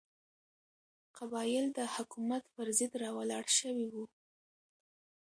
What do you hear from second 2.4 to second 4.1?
پر ضد راولاړ شوي وو.